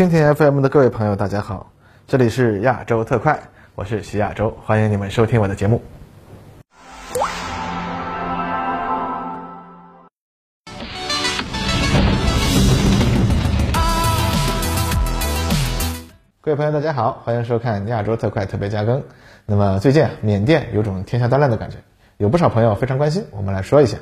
[0.00, 1.72] 蜻蜓 FM 的各位朋友，大家好，
[2.06, 3.38] 这里是亚洲特快，
[3.74, 5.82] 我是徐亚洲，欢迎你们收听我的节目。
[16.40, 19.02] 各位朋友，大家好，欢迎收看亚洲特快特别加更。
[19.44, 21.76] 那么最近啊缅甸有种天下大乱的感觉，
[22.16, 23.98] 有不少朋友非常关心，我们来说一下。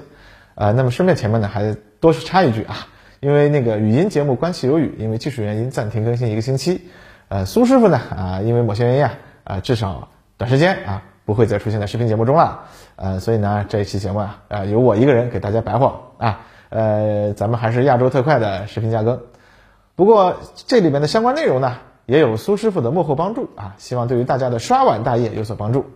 [0.54, 2.86] 啊，那么顺便前面呢还多插一句啊。
[3.20, 6.88] 因为那个语音节目《观其有语》，因为技术原因暂停更新一个星期。
[7.28, 12.60] 呃，苏师傅呢，啊，因为某些原因啊，啊，至少短时间啊，不会再出现在视频节目中了。
[12.96, 16.40] 呃，所以呢，这一期节目啊，啊，由我一个人给大家白话啊。
[16.70, 19.20] 呃，咱们还是亚洲特快的视频加更。
[19.96, 25.86] 不过这里面的相关内容呢，也有苏师傅的幕后帮助啊，希望对于大家的刷碗大业有所帮助。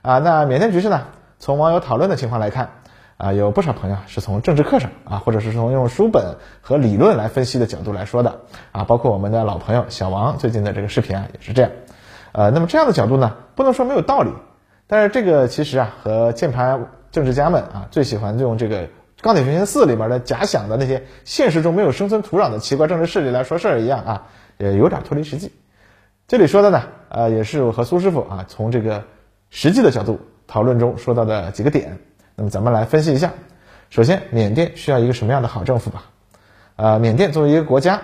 [0.00, 1.02] 啊，那缅甸局势呢，
[1.38, 2.70] 从网友讨论的情况来看。
[3.16, 8.40] 啊，有不少朋友是从政治课上啊，或者是从用书本和理论来分析的角度来说的
[8.72, 11.70] 啊，包括我们的老朋友小王最近的这个视频啊，也是这样。
[12.32, 14.32] 呃，那么这样的角度呢，不能说没有道理，
[14.86, 18.86] 但是这个其实啊，和键盘政治家们啊最喜欢用这个
[19.20, 24.26] 《钢铁雄心四》里边的假想的那些现实中没有生存土壤的奇怪政治势力来说事儿一样啊，
[24.58, 25.52] 也有点脱离实际。
[26.26, 29.04] 这里说的呢，呃，也是我和苏师傅啊，从这个
[29.50, 31.98] 实际的角度讨论中说到的几个点。
[32.34, 33.32] 那么咱们来分析一下，
[33.90, 36.04] 首先，缅甸需要一个什么样的好政府吧？
[36.76, 38.00] 呃，缅甸作为一个国家，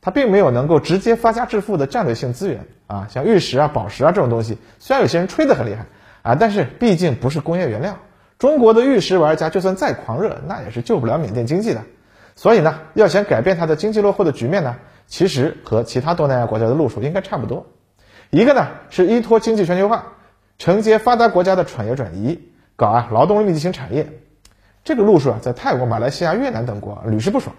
[0.00, 5.84] 它并没有能够直接发家致富的战略性资源啊，像玉石啊、宝石啊这种东西，虽然有些人吹得很厉害
[6.22, 7.96] 啊，但是毕竟不是工业原料。
[8.38, 11.82] 中国的玉石玩家就算再狂热，那也是救不了缅甸经济的。
[12.34, 17.66] 所以呢，要想改变它的经济落后的局面呢，其实和其他东南亚国家的路数应该差不多。
[18.30, 20.12] 一个呢是依托经济全球化，
[20.58, 22.40] 承接发达国家的产业转移。
[22.76, 24.20] 搞啊劳动力密集型产业，
[24.84, 27.56] 这个路数啊，在泰国、马来西亚、越南等国屡试不爽。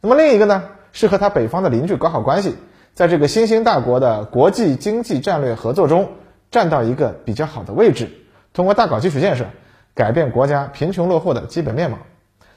[0.00, 2.56] 那么另一个呢，是和他北方的邻居搞好关系，
[2.94, 6.12] 在这个新兴大国的国际经济战略合作中
[6.50, 8.10] 占到一个比较好的位置，
[8.52, 9.46] 通过大搞基础建设，
[9.94, 11.98] 改变国家贫穷落后的基本面貌。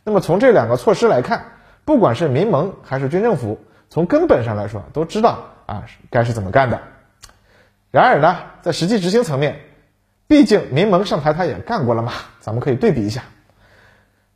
[0.03, 1.45] 那么从这两个措施来看，
[1.83, 6.79] 不管是民盟还是军政府，从根本上来说都知道啊该是怎么干的。
[7.91, 9.59] 然而呢，在实际执行层面，
[10.31, 13.23] 毕竟民盟上台他也干过了嘛，咱们可以对比一下。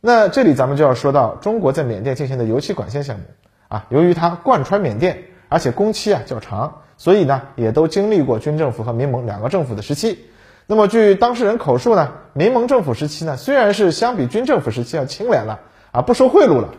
[0.01, 3.23] 那这里咱们就要说到中国在缅甸进行的油气管线项目
[3.69, 10.25] 啊，由于它贯穿缅甸，而且工期啊较长，所以呢也都经历过军政府和民盟两个政府的时期。
[10.67, 15.61] 那么据当事人口述呢，民盟政府时期呢虽然是相比军政府时期要清廉了
[15.93, 16.73] 啊，不收贿赂了，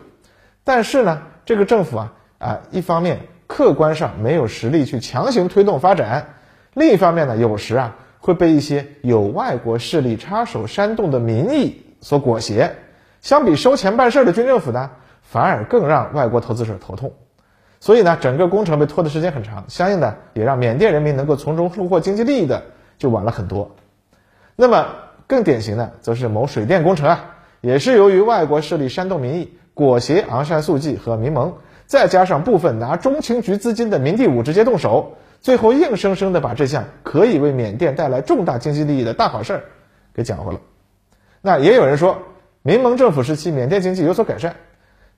[0.63, 6.35] 但是呢这个政府啊啊一方面客观上没有实力去强行推动发展，
[6.75, 7.95] 另一方面呢有时啊。
[8.27, 12.71] 会被一些有外国势力插手煽动的民意所裹挟，
[13.21, 14.89] 相比收钱办事的军政府呢，
[15.21, 17.13] 反而更让外国投资者头痛。
[17.79, 22.63] 所以呢，整个工程被拖的时间很长，相应的也让缅甸人民能够从中收获经济利益的
[22.97, 23.71] 就晚了很多。
[24.57, 24.87] 那么
[25.25, 31.53] 更典型的则是某水电工程啊，也是由于外国势力煽动民意，裹挟昂山素季和民盟，
[31.85, 35.15] 再加上部分拿中情局资金的民地武直接动手。
[35.47, 39.63] 最后硬生生的把这项可以为缅甸带来重大经济利益的大好事儿
[40.13, 40.59] 给搅和了。
[41.39, 42.21] 那也有人说，
[42.63, 44.57] 民盟政府时期缅甸经济有所改善，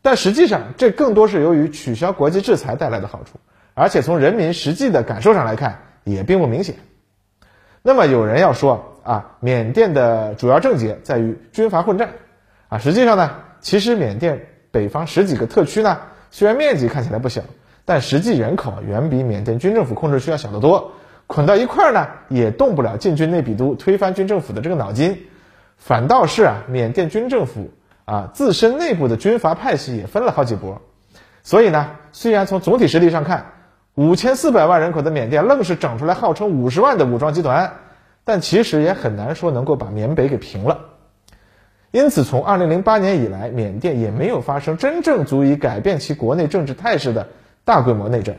[0.04, 3.40] 但实际上这更多是由于取消国际制裁带来的好处，
[3.74, 6.76] 而且从人民实际的感受上来看也并不明显。
[7.82, 12.12] 那么有人要说啊，缅甸的主要症结在于军阀混战
[12.68, 15.98] 啊，实际上呢，其实缅甸北方十几个特区呢，
[16.30, 17.42] 虽然面积看起来不小。
[17.90, 20.92] 但实际人口远比缅甸军政府控制区要小得多，
[21.26, 25.18] 捆到一块儿呢，也动不了进军内比都推翻军政府的这个脑筋，
[25.76, 27.72] 反倒是啊，缅甸军政府
[28.06, 30.80] 啊自身内部的军阀派系也分了好几波，
[31.42, 33.54] 所以呢，虽然从总体实力上看，
[33.96, 37.74] 五千四百万人口的缅甸愣是整出来号称五十万的武装集团，
[38.24, 40.82] 但其实也很难说能够把缅北给平了。
[41.90, 47.30] 因此，从二零零八年以来，缅甸也没有发生真正足以改变其国内政治态势的。
[47.70, 48.38] 大规模内战，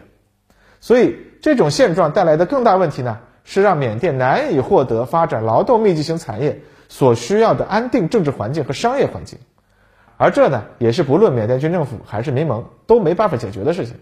[0.80, 9.38] 所以这种现状带来的更大问题呢，是让缅甸难以获得发展劳动密集型产业所需要的安定政治环境和商业环境，
[10.16, 13.94] 而这呢，也是不论缅甸军政府还是民盟都没办法解决的事情。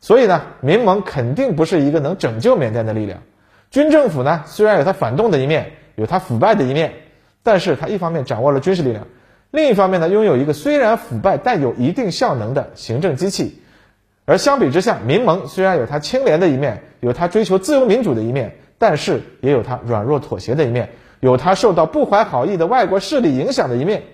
[0.00, 3.18] 所以呢，民盟肯定不是一个能拯救缅甸的力量，
[3.72, 6.94] 军政府呢，虽然有它反动的一面，有它腐败的一面，
[7.42, 9.08] 但是它一方面掌握了军事力量，
[9.50, 13.58] 另一方面呢，拥有一个虽然腐败但有一定效能的行政机器。
[14.24, 24.04] 而相比之下，民盟虽然有它清廉的一面，有它追求自由民主的一面，但是也有它软弱妥协的一面，有它受到不怀好意的外国势力影响的一面。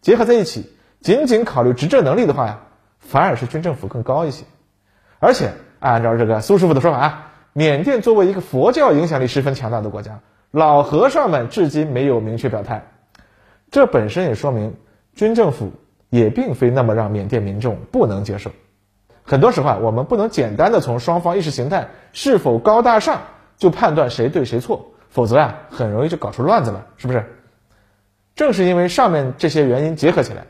[0.00, 0.70] 结合在一起，
[1.00, 2.60] 仅仅考虑执政能力的话呀，
[2.98, 4.44] 反而是军政府更高一些。
[5.18, 10.20] 而且按照这个苏师傅的说法啊，缅甸作为一个佛教影响力十分强大的国家，
[10.50, 12.86] 老和尚们至今没有明确表态，
[13.70, 14.74] 这本身也说明
[15.14, 15.72] 军政府
[16.08, 18.50] 也并非那么让缅甸民众不能接受。
[19.24, 23.22] 很多时候啊，我们不能简单的从双方意识形态是否高大上
[23.56, 27.24] 就判断谁对谁错，否则啊，很容易就搞出乱子了，是不是？
[28.34, 30.44] 正是因为上面这些原因结合起来。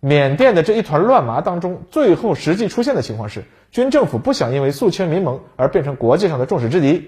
[0.00, 3.42] 缅甸的这一团乱麻当中，最后实际出现的情况是，
[3.72, 7.02] 军政府不想因为肃清民盟而变成国际上的众矢之的，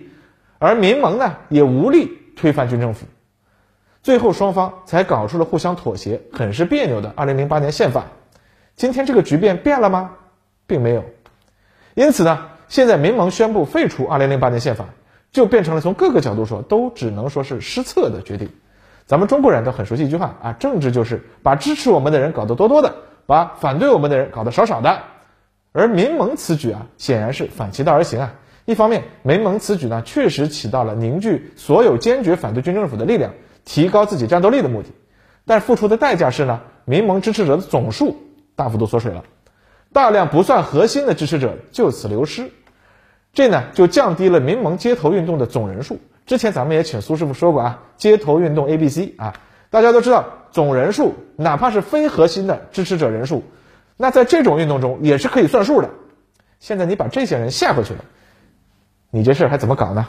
[0.58, 3.06] 而民盟呢也无力推翻军政府，
[4.02, 8.06] 最后双方才搞出了互相妥协、很是别扭的2008年宪法。
[8.74, 10.16] 今天这个局面变了吗？
[10.70, 11.04] 并没有。
[11.94, 14.86] 因此呢，现在民盟宣布废除2008年宪法，
[15.32, 18.48] 就变成了从各个角度说都只能说是失策的决定。
[19.04, 22.94] 咱们中国人都很熟悉一句话啊，政治就是把支持我们的人搞得多多的，
[23.26, 25.02] 把反对我们的人搞得少少的。
[25.72, 28.32] 而民盟此举啊，显然是反其道而行啊。
[28.66, 33.32] 一方面，民盟此举呢，确实起到了凝聚所有坚决反对军政府的力量，
[33.64, 34.88] 提高自己战斗力的目的。
[35.44, 38.16] 但付出的代价是呢，民盟支持者的总数
[38.54, 39.24] 大幅度缩水了，
[39.92, 42.52] 大量不算核心的支持者就此流失，
[43.32, 45.98] 这呢就降低了民盟街头运动的总人数。
[46.26, 49.34] 之前咱们也请苏师傅说过啊，街头运动 A B C 啊，
[49.68, 53.42] 大家都知道总人数，哪怕是非核心的支持者人数，
[53.96, 55.90] 那在这种运动中也是可以算数的。
[56.60, 58.04] 现在你把这些人吓回去了，
[59.10, 60.06] 你这事儿还怎么搞呢？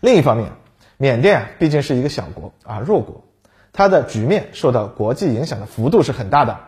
[0.00, 0.50] 另一方面，
[0.98, 3.24] 缅甸啊毕竟是一个小国啊，弱国，
[3.72, 6.58] 它的局面受到国际影响的幅度是很大的。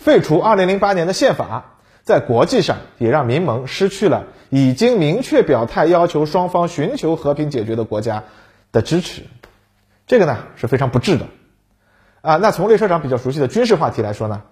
[0.00, 1.76] 废除2008年的宪法。
[2.02, 8.24] 在国际上也让民盟失去了已经明确表态要求双方寻求和平解决的国家
[8.72, 9.22] 的支持，
[10.06, 11.26] 这个呢是非常不智的。
[12.22, 14.42] 啊，那从列车长比较熟悉的军事话题来说呢，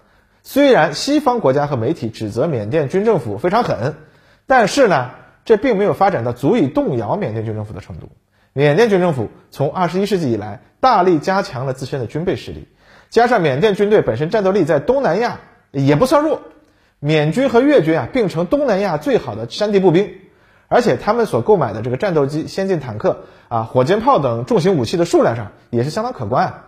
[0.42, 3.94] 虽然西方国家和媒体指责缅甸军政府非常狠，
[4.46, 5.10] 但是呢，
[5.44, 8.10] 这并没有发展到足以动摇缅甸军政府的程度。
[8.52, 12.68] 缅甸军政府从二十一世纪以来大力加强了自身的军备实力，
[13.10, 15.40] 加上缅甸军队本身战斗力在东南亚
[15.70, 16.42] 也不算弱。
[17.00, 20.14] 缅军和越军啊并称东南亚最好的山地步兵，
[20.66, 26.64] 而且他们所购买的这个战斗机、先进坦克啊、火箭炮等重型武器的数量上也是相当可观啊，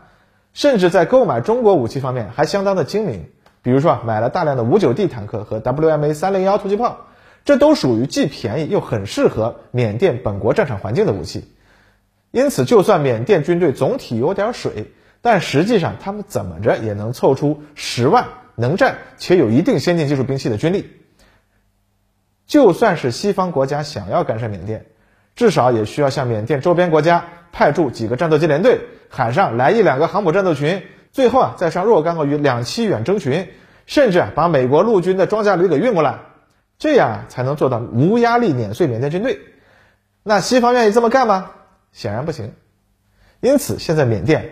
[0.54, 3.26] 甚至在购买中国武器方面还相当的精明。
[3.62, 7.08] 比如说买了大量的五九 D 坦克和 WMA 三零幺突击炮，
[7.44, 11.52] 这都属于既便宜又很适合缅甸本国战场环境的武器。
[12.30, 14.92] 因此，就算缅甸军队总体有点水，
[15.22, 18.28] 但实际上他们怎么着也能凑出十万。
[18.56, 20.90] 能战且有一定先进技术兵器的军力，
[22.46, 24.84] 就算是西方国家想要干涉缅甸，
[25.34, 33.48] 至少也需要向缅甸周边国家派驻几个战斗机联队，海上来一两个航母战斗群，最后啊再上若干个与两栖远征群，
[33.86, 36.18] 甚至啊把美国陆军的装甲旅给运过来，
[36.78, 39.40] 这样才能做到无压力碾碎缅甸军队。
[40.22, 41.52] 那西方愿意这么干吗？
[41.92, 42.52] 显然不行。
[43.40, 44.50] 因此，现在缅甸。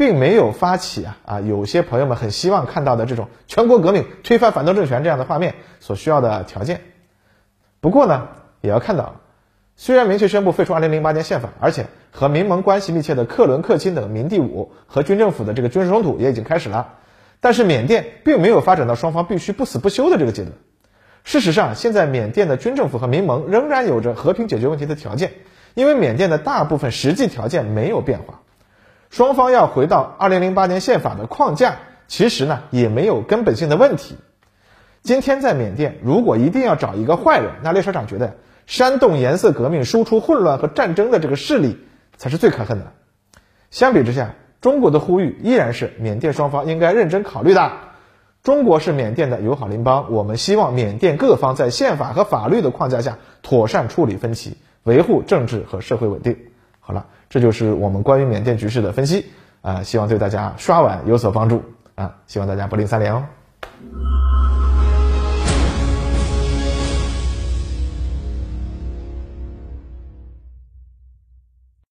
[0.00, 6.80] 并没有发起啊啊，有些朋友们很希望看到的这种全国革命、推翻反动政权这样的画面所需要的条件。
[7.80, 8.28] 不过呢，
[8.62, 9.16] 也要看到，
[9.76, 16.94] 虽然明确宣布废除2008年宪法，而且和民盟关系密切的克伦克钦等民第五和军政府的这个军事冲突也已经开始了，
[17.40, 20.54] 但是缅甸并没有发展到双方必须不死不休的这个阶段。
[21.24, 25.32] 事实上，现在缅甸的军政府和民盟仍然有着和平解决问题的条件，
[25.74, 28.40] 因为缅甸的大部分实际条件没有变化。
[29.10, 34.14] 双方要回到二零零八年宪法的框架，其实呢也没有根本性的问题。
[35.02, 38.36] 今天在缅甸，如果一定要找一个坏人，那列车长觉得
[38.66, 41.76] 煽动颜色革命、输出混乱和战争的这个势力
[42.16, 42.92] 才是最可恨的。
[43.72, 47.72] 相比之下，中国的呼吁依然是缅甸双方应该认真考虑的。
[48.44, 56.36] 中国是缅甸的友好邻邦，我们希望缅甸各方在宪法和法律的框架下妥善处理分歧，维护政治和社会稳定。
[56.90, 57.06] 好了。
[57.28, 59.26] 这就是我们关于缅甸局势的分析
[59.62, 61.62] 啊，希望对大家刷碗有所帮助
[61.94, 63.22] 啊，希望大家不吝三连哦。